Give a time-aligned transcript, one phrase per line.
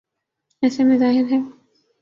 [0.63, 1.39] ایسے میں ظاہر ہے۔